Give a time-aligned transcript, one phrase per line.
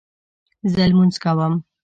[0.71, 1.53] زه لمونځ کوم